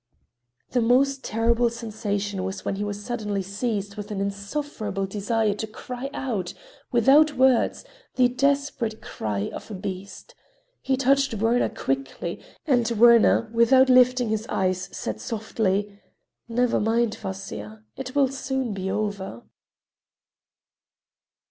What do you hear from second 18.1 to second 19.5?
will soon be over."